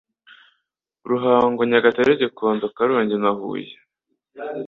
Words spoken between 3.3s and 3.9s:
Huye